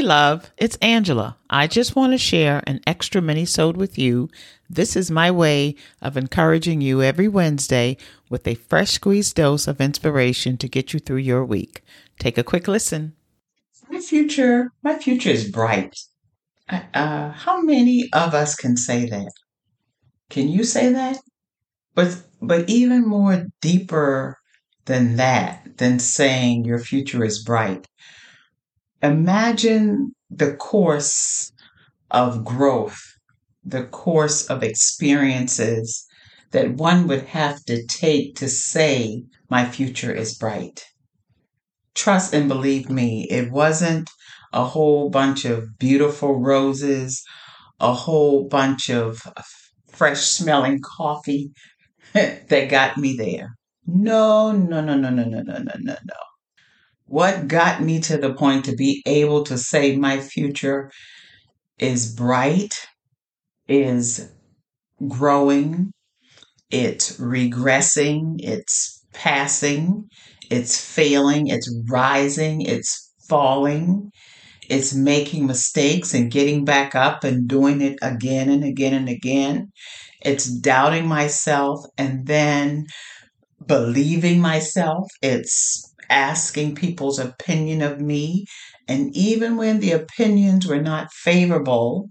Hey, 0.00 0.06
love, 0.06 0.50
it's 0.56 0.78
Angela. 0.80 1.36
I 1.50 1.66
just 1.66 1.94
want 1.94 2.12
to 2.12 2.18
share 2.18 2.62
an 2.66 2.80
extra 2.86 3.20
mini-sode 3.20 3.76
with 3.76 3.98
you. 3.98 4.30
This 4.70 4.96
is 4.96 5.10
my 5.10 5.30
way 5.30 5.74
of 6.00 6.16
encouraging 6.16 6.80
you 6.80 7.02
every 7.02 7.28
Wednesday 7.28 7.98
with 8.30 8.48
a 8.48 8.54
fresh 8.54 8.92
squeezed 8.92 9.36
dose 9.36 9.68
of 9.68 9.78
inspiration 9.78 10.56
to 10.56 10.68
get 10.70 10.94
you 10.94 11.00
through 11.00 11.18
your 11.18 11.44
week. 11.44 11.84
Take 12.18 12.38
a 12.38 12.42
quick 12.42 12.66
listen. 12.66 13.12
My 13.90 14.00
future, 14.00 14.72
my 14.82 14.96
future 14.96 15.28
is 15.28 15.50
bright. 15.50 15.94
Uh, 16.70 17.32
how 17.32 17.60
many 17.60 18.08
of 18.14 18.32
us 18.32 18.54
can 18.54 18.78
say 18.78 19.04
that? 19.04 19.32
Can 20.30 20.48
you 20.48 20.64
say 20.64 20.94
that? 20.94 21.18
But 21.94 22.22
but 22.40 22.70
even 22.70 23.06
more 23.06 23.48
deeper 23.60 24.38
than 24.86 25.16
that, 25.16 25.76
than 25.76 25.98
saying 25.98 26.64
your 26.64 26.78
future 26.78 27.22
is 27.22 27.44
bright. 27.44 27.86
Imagine 29.02 30.12
the 30.30 30.54
course 30.54 31.52
of 32.10 32.44
growth, 32.44 33.00
the 33.64 33.84
course 33.84 34.46
of 34.46 34.62
experiences 34.62 36.06
that 36.50 36.74
one 36.74 37.06
would 37.08 37.22
have 37.22 37.64
to 37.64 37.86
take 37.86 38.36
to 38.36 38.48
say, 38.48 39.24
My 39.48 39.64
future 39.64 40.12
is 40.12 40.36
bright. 40.36 40.84
Trust 41.94 42.34
and 42.34 42.48
believe 42.48 42.90
me, 42.90 43.26
it 43.30 43.50
wasn't 43.50 44.10
a 44.52 44.64
whole 44.64 45.10
bunch 45.10 45.44
of 45.44 45.78
beautiful 45.78 46.38
roses, 46.38 47.22
a 47.78 47.94
whole 47.94 48.48
bunch 48.48 48.90
of 48.90 49.22
fresh 49.90 50.20
smelling 50.20 50.80
coffee 50.82 51.52
that 52.12 52.68
got 52.68 52.98
me 52.98 53.16
there. 53.16 53.54
No, 53.86 54.52
no, 54.52 54.80
no, 54.80 54.94
no, 54.94 55.10
no, 55.10 55.24
no, 55.24 55.40
no, 55.42 55.58
no, 55.58 55.74
no, 55.78 55.96
no. 56.04 56.14
What 57.10 57.48
got 57.48 57.82
me 57.82 57.98
to 58.02 58.18
the 58.18 58.34
point 58.34 58.66
to 58.66 58.76
be 58.76 59.02
able 59.04 59.42
to 59.46 59.58
say 59.58 59.96
my 59.96 60.20
future 60.20 60.92
is 61.76 62.14
bright, 62.14 62.86
is 63.66 64.30
growing, 65.08 65.90
it's 66.70 67.18
regressing, 67.18 68.36
it's 68.38 69.04
passing, 69.12 70.04
it's 70.52 70.80
failing, 70.80 71.48
it's 71.48 71.68
rising, 71.88 72.60
it's 72.60 73.12
falling, 73.28 74.12
it's 74.68 74.94
making 74.94 75.48
mistakes 75.48 76.14
and 76.14 76.30
getting 76.30 76.64
back 76.64 76.94
up 76.94 77.24
and 77.24 77.48
doing 77.48 77.80
it 77.80 77.98
again 78.02 78.48
and 78.48 78.62
again 78.62 78.94
and 78.94 79.08
again. 79.08 79.72
It's 80.22 80.46
doubting 80.46 81.08
myself 81.08 81.80
and 81.98 82.28
then 82.28 82.86
believing 83.66 84.40
myself. 84.40 85.08
It's 85.22 85.89
asking 86.10 86.74
people's 86.76 87.18
opinion 87.20 87.82
of 87.82 88.00
me. 88.00 88.46
And 88.88 89.16
even 89.16 89.56
when 89.56 89.80
the 89.80 89.92
opinions 89.92 90.66
were 90.66 90.82
not 90.82 91.12
favorable, 91.12 92.10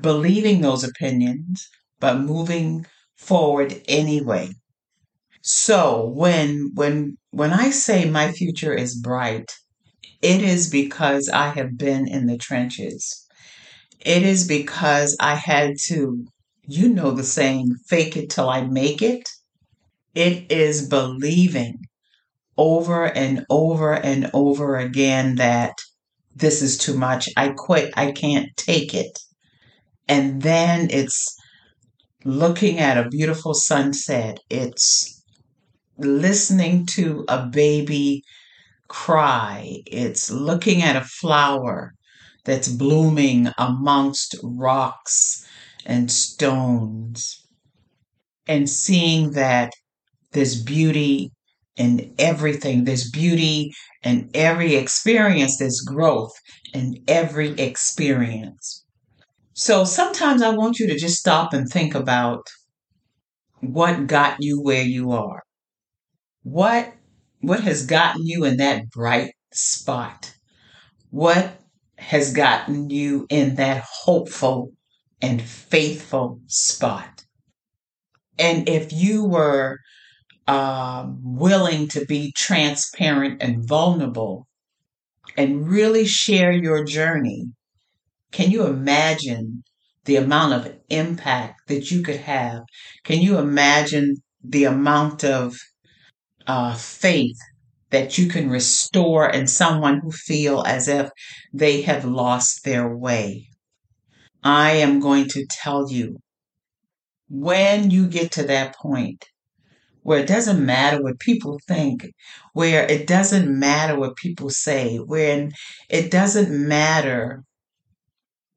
believing 0.00 0.60
those 0.62 0.82
opinions, 0.84 1.68
but 2.00 2.18
moving 2.20 2.86
forward 3.16 3.82
anyway. 3.88 4.48
So 5.42 6.08
when 6.14 6.72
when 6.74 7.16
when 7.30 7.52
I 7.52 7.70
say 7.70 8.04
my 8.10 8.32
future 8.32 8.74
is 8.74 8.94
bright, 9.00 9.50
it 10.22 10.42
is 10.42 10.70
because 10.70 11.28
I 11.30 11.50
have 11.50 11.78
been 11.78 12.08
in 12.08 12.26
the 12.26 12.38
trenches. 12.38 13.26
It 14.00 14.22
is 14.24 14.46
because 14.48 15.16
I 15.20 15.34
had 15.36 15.76
to, 15.88 16.26
you 16.66 16.88
know, 16.88 17.12
the 17.12 17.24
saying, 17.24 17.76
fake 17.88 18.16
it 18.16 18.30
till 18.30 18.48
I 18.48 18.62
make 18.62 19.02
it. 19.02 19.28
It 20.14 20.50
is 20.50 20.88
believing 20.88 21.80
over 22.58 23.04
and 23.04 23.44
over 23.50 23.94
and 23.94 24.30
over 24.32 24.76
again 24.76 25.36
that 25.36 25.74
this 26.34 26.62
is 26.62 26.76
too 26.78 26.96
much. 26.96 27.28
I 27.36 27.50
quit. 27.56 27.92
I 27.96 28.12
can't 28.12 28.54
take 28.56 28.94
it. 28.94 29.18
And 30.08 30.42
then 30.42 30.88
it's 30.90 31.36
looking 32.24 32.78
at 32.78 32.98
a 32.98 33.08
beautiful 33.08 33.54
sunset. 33.54 34.38
It's 34.50 35.22
listening 35.98 36.86
to 36.86 37.24
a 37.28 37.46
baby 37.46 38.22
cry. 38.88 39.82
It's 39.86 40.30
looking 40.30 40.82
at 40.82 40.96
a 40.96 41.04
flower 41.04 41.92
that's 42.44 42.68
blooming 42.68 43.48
amongst 43.58 44.36
rocks 44.42 45.44
and 45.84 46.10
stones 46.10 47.46
and 48.46 48.68
seeing 48.68 49.32
that 49.32 49.72
this 50.32 50.60
beauty 50.60 51.32
in 51.76 52.14
everything. 52.18 52.84
There's 52.84 53.10
beauty 53.10 53.72
in 54.02 54.30
every 54.34 54.76
experience. 54.76 55.58
There's 55.58 55.80
growth 55.80 56.32
in 56.72 57.02
every 57.06 57.50
experience. 57.52 58.84
So 59.52 59.84
sometimes 59.84 60.42
I 60.42 60.50
want 60.50 60.78
you 60.78 60.86
to 60.88 60.98
just 60.98 61.18
stop 61.18 61.52
and 61.52 61.68
think 61.68 61.94
about 61.94 62.46
what 63.60 64.06
got 64.06 64.36
you 64.40 64.60
where 64.60 64.82
you 64.82 65.12
are. 65.12 65.42
What 66.42 66.92
what 67.40 67.60
has 67.60 67.86
gotten 67.86 68.26
you 68.26 68.44
in 68.44 68.56
that 68.58 68.90
bright 68.90 69.32
spot? 69.52 70.34
What 71.10 71.60
has 71.98 72.32
gotten 72.32 72.90
you 72.90 73.26
in 73.30 73.56
that 73.56 73.84
hopeful 73.84 74.72
and 75.20 75.40
faithful 75.40 76.40
spot? 76.46 77.24
And 78.38 78.68
if 78.68 78.92
you 78.92 79.24
were 79.24 79.78
uh, 80.46 81.06
willing 81.22 81.88
to 81.88 82.04
be 82.06 82.32
transparent 82.36 83.42
and 83.42 83.66
vulnerable 83.66 84.46
and 85.36 85.68
really 85.68 86.06
share 86.06 86.52
your 86.52 86.84
journey, 86.84 87.46
can 88.32 88.50
you 88.50 88.66
imagine 88.66 89.62
the 90.04 90.16
amount 90.16 90.52
of 90.52 90.76
impact 90.88 91.60
that 91.68 91.90
you 91.90 92.02
could 92.02 92.20
have? 92.20 92.62
Can 93.04 93.20
you 93.20 93.38
imagine 93.38 94.16
the 94.42 94.64
amount 94.64 95.24
of 95.24 95.56
uh, 96.46 96.74
faith 96.74 97.38
that 97.90 98.18
you 98.18 98.28
can 98.28 98.50
restore 98.50 99.28
in 99.28 99.46
someone 99.46 100.00
who 100.00 100.10
feel 100.10 100.62
as 100.66 100.88
if 100.88 101.08
they 101.52 101.82
have 101.82 102.04
lost 102.04 102.64
their 102.64 102.94
way. 102.96 103.48
I 104.42 104.72
am 104.72 105.00
going 105.00 105.28
to 105.30 105.46
tell 105.48 105.90
you 105.90 106.18
when 107.28 107.90
you 107.90 108.06
get 108.06 108.32
to 108.32 108.44
that 108.44 108.76
point 108.76 109.24
where 110.06 110.20
it 110.20 110.28
doesn't 110.28 110.64
matter 110.64 111.02
what 111.02 111.18
people 111.18 111.58
think, 111.66 112.06
where 112.52 112.86
it 112.86 113.06
doesn't 113.06 113.48
matter 113.48 113.98
what 113.98 114.16
people 114.16 114.50
say, 114.50 114.98
when 114.98 115.52
it 115.88 116.10
doesn't 116.10 116.50
matter 116.68 117.42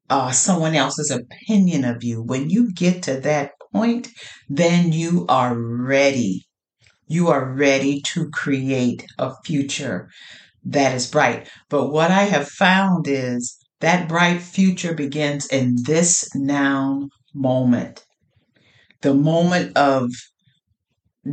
uh, 0.08 0.30
someone 0.30 0.74
else's 0.74 1.10
opinion 1.10 1.84
of 1.84 2.02
you, 2.02 2.22
when 2.22 2.48
you 2.50 2.72
get 2.72 3.02
to 3.02 3.20
that 3.20 3.52
point, 3.72 4.08
then 4.48 4.92
you 4.92 5.26
are 5.28 5.56
ready 5.56 6.46
you 7.10 7.26
are 7.26 7.44
ready 7.44 8.00
to 8.00 8.30
create 8.30 9.04
a 9.18 9.34
future 9.44 10.08
that 10.64 10.94
is 10.94 11.10
bright. 11.10 11.48
But 11.68 11.88
what 11.88 12.12
I 12.12 12.22
have 12.22 12.48
found 12.48 13.08
is 13.08 13.58
that 13.80 14.08
bright 14.08 14.40
future 14.40 14.94
begins 14.94 15.46
in 15.48 15.74
this 15.82 16.28
now 16.36 17.08
moment. 17.34 18.04
The 19.00 19.12
moment 19.12 19.76
of 19.76 20.12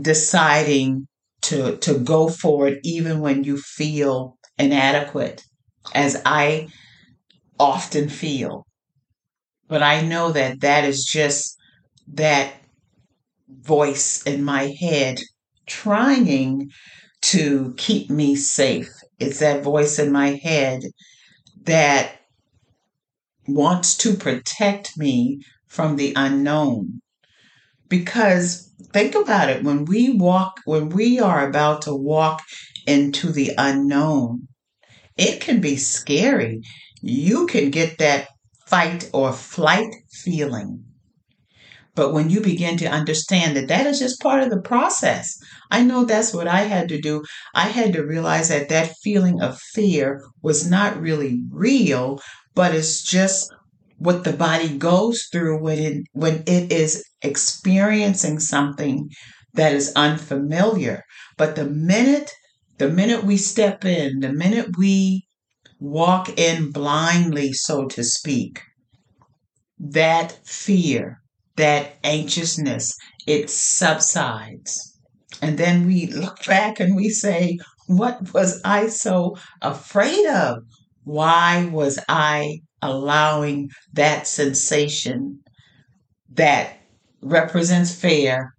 deciding 0.01 1.07
to, 1.43 1.77
to 1.77 1.99
go 1.99 2.29
forward 2.29 2.79
even 2.83 3.19
when 3.21 3.43
you 3.43 3.57
feel 3.57 4.37
inadequate, 4.57 5.43
as 5.93 6.21
I 6.25 6.67
often 7.59 8.09
feel. 8.09 8.65
But 9.67 9.83
I 9.83 10.01
know 10.01 10.31
that 10.31 10.61
that 10.61 10.83
is 10.85 11.03
just 11.03 11.57
that 12.13 12.53
voice 13.49 14.23
in 14.23 14.43
my 14.43 14.73
head 14.79 15.19
trying 15.65 16.69
to 17.21 17.73
keep 17.77 18.09
me 18.09 18.35
safe. 18.35 18.89
It's 19.19 19.39
that 19.39 19.63
voice 19.63 19.99
in 19.99 20.11
my 20.11 20.39
head 20.41 20.83
that 21.63 22.21
wants 23.47 23.97
to 23.97 24.13
protect 24.13 24.97
me 24.97 25.41
from 25.67 25.95
the 25.95 26.13
unknown. 26.15 27.01
Because 27.89 28.71
think 28.97 29.13
about 29.13 29.49
it 29.49 29.63
when 29.63 29.85
we 29.85 30.09
walk, 30.09 30.59
when 30.65 30.89
we 30.89 31.19
are 31.19 31.47
about 31.47 31.83
to 31.83 31.93
walk 31.93 32.41
into 32.87 33.31
the 33.31 33.51
unknown, 33.55 34.47
it 35.15 35.39
can 35.39 35.61
be 35.61 35.75
scary. 35.75 36.61
You 37.01 37.45
can 37.45 37.69
get 37.69 37.99
that 37.99 38.27
fight 38.65 39.07
or 39.13 39.31
flight 39.31 39.93
feeling. 40.11 40.83
But 41.93 42.11
when 42.11 42.31
you 42.31 42.41
begin 42.41 42.77
to 42.77 42.87
understand 42.87 43.55
that 43.55 43.67
that 43.67 43.85
is 43.85 43.99
just 43.99 44.19
part 44.19 44.41
of 44.41 44.49
the 44.49 44.61
process, 44.61 45.37
I 45.69 45.83
know 45.83 46.03
that's 46.03 46.33
what 46.33 46.47
I 46.47 46.61
had 46.61 46.89
to 46.89 46.99
do. 46.99 47.23
I 47.53 47.67
had 47.67 47.93
to 47.93 48.05
realize 48.05 48.49
that 48.49 48.69
that 48.69 48.95
feeling 49.03 49.41
of 49.41 49.59
fear 49.59 50.23
was 50.41 50.67
not 50.67 50.99
really 50.99 51.43
real, 51.51 52.19
but 52.55 52.73
it's 52.73 53.03
just 53.03 53.51
what 53.97 54.23
the 54.23 54.33
body 54.33 54.77
goes 54.77 55.27
through 55.31 55.61
when 55.61 55.79
it 55.79 56.03
when 56.13 56.43
it 56.45 56.71
is 56.71 57.03
experiencing 57.21 58.39
something 58.39 59.09
that 59.53 59.73
is 59.73 59.91
unfamiliar. 59.95 61.03
But 61.37 61.55
the 61.55 61.65
minute 61.65 62.31
the 62.77 62.89
minute 62.89 63.23
we 63.23 63.37
step 63.37 63.85
in, 63.85 64.19
the 64.19 64.31
minute 64.31 64.77
we 64.77 65.25
walk 65.79 66.29
in 66.37 66.71
blindly, 66.71 67.53
so 67.53 67.85
to 67.87 68.03
speak, 68.03 68.61
that 69.79 70.39
fear, 70.45 71.21
that 71.55 71.95
anxiousness, 72.03 72.95
it 73.25 73.49
subsides. 73.49 74.93
And 75.41 75.57
then 75.57 75.85
we 75.85 76.07
look 76.07 76.43
back 76.45 76.79
and 76.79 76.95
we 76.95 77.09
say, 77.09 77.57
What 77.87 78.33
was 78.33 78.61
I 78.63 78.87
so 78.87 79.35
afraid 79.61 80.27
of? 80.27 80.59
Why 81.03 81.65
was 81.65 81.99
I 82.09 82.61
allowing 82.81 83.69
that 83.93 84.27
sensation 84.27 85.39
that 86.31 86.77
represents 87.21 87.93
fear 87.95 88.53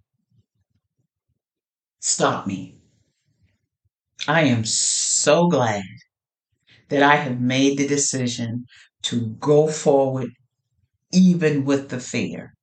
stop 2.01 2.45
me? 2.47 2.75
I 4.29 4.43
am 4.43 4.63
so 4.63 5.49
glad 5.49 5.83
that 6.89 7.01
I 7.03 7.15
have 7.15 7.39
made 7.39 7.77
the 7.77 7.87
decision 7.87 8.65
to 9.03 9.27
go 9.39 9.67
forward 9.69 10.31
even 11.13 11.65
with 11.65 11.89
the 11.89 11.99
fear. 11.99 12.53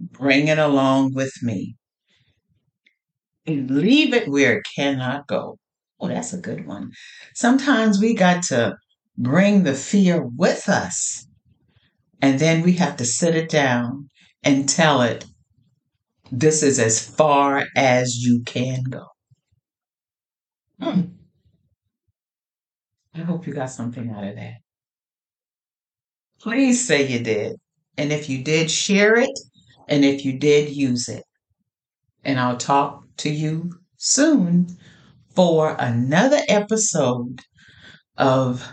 Bring 0.00 0.48
it 0.48 0.58
along 0.58 1.12
with 1.12 1.42
me. 1.42 1.76
And 3.46 3.70
leave 3.70 4.12
it 4.12 4.28
where 4.28 4.58
it 4.58 4.66
cannot 4.76 5.26
go. 5.26 5.58
Oh, 6.00 6.08
that's 6.08 6.32
a 6.32 6.38
good 6.40 6.66
one. 6.66 6.90
Sometimes 7.34 7.98
we 8.00 8.14
got 8.14 8.42
to 8.44 8.76
bring 9.18 9.62
the 9.62 9.74
fear 9.74 10.22
with 10.22 10.68
us. 10.68 11.26
And 12.20 12.38
then 12.38 12.62
we 12.62 12.74
have 12.74 12.96
to 12.96 13.04
sit 13.04 13.34
it 13.34 13.50
down 13.50 14.08
and 14.42 14.68
tell 14.68 15.02
it, 15.02 15.24
this 16.30 16.62
is 16.62 16.78
as 16.78 17.04
far 17.08 17.64
as 17.76 18.16
you 18.16 18.42
can 18.44 18.82
go. 18.84 19.06
Hmm. 20.80 21.02
I 23.14 23.20
hope 23.20 23.46
you 23.46 23.54
got 23.54 23.70
something 23.70 24.10
out 24.10 24.24
of 24.24 24.36
that. 24.36 24.56
Please 26.40 26.86
say 26.86 27.06
you 27.06 27.20
did. 27.20 27.56
And 27.96 28.12
if 28.12 28.28
you 28.28 28.42
did, 28.42 28.70
share 28.70 29.16
it. 29.16 29.38
And 29.88 30.04
if 30.04 30.24
you 30.24 30.38
did, 30.38 30.70
use 30.70 31.08
it. 31.08 31.24
And 32.24 32.38
I'll 32.38 32.58
talk 32.58 33.04
to 33.18 33.30
you 33.30 33.72
soon 33.96 34.66
for 35.34 35.76
another 35.78 36.40
episode 36.48 37.40
of 38.16 38.72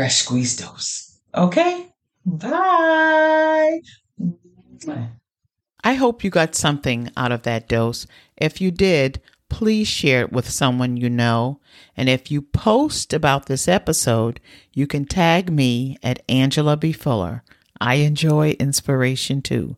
Fresh 0.00 0.22
Squeezed 0.22 0.60
Dose. 0.60 1.18
Okay? 1.34 1.92
Bye. 2.24 3.80
I 5.84 5.92
hope 5.92 6.24
you 6.24 6.30
got 6.30 6.54
something 6.54 7.10
out 7.18 7.32
of 7.32 7.42
that 7.42 7.68
dose. 7.68 8.06
If 8.34 8.62
you 8.62 8.70
did, 8.70 9.20
please 9.50 9.88
share 9.88 10.22
it 10.22 10.32
with 10.32 10.48
someone 10.48 10.96
you 10.96 11.10
know. 11.10 11.60
And 11.98 12.08
if 12.08 12.30
you 12.30 12.40
post 12.40 13.12
about 13.12 13.44
this 13.44 13.68
episode, 13.68 14.40
you 14.72 14.86
can 14.86 15.04
tag 15.04 15.52
me 15.52 15.98
at 16.02 16.22
Angela 16.30 16.78
B. 16.78 16.92
Fuller. 16.92 17.44
I 17.78 17.96
enjoy 17.96 18.52
inspiration 18.52 19.42
too. 19.42 19.76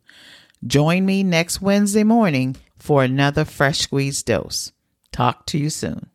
Join 0.64 1.04
me 1.04 1.24
next 1.24 1.60
Wednesday 1.60 2.04
morning 2.04 2.54
for 2.78 3.02
another 3.02 3.44
fresh 3.44 3.80
squeezed 3.80 4.26
dose. 4.26 4.70
Talk 5.10 5.46
to 5.46 5.58
you 5.58 5.69
soon. 5.69 6.10